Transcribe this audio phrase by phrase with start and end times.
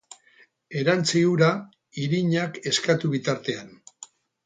[0.83, 1.51] Erantsi ura,
[2.07, 3.75] irinak eskatu bitartean.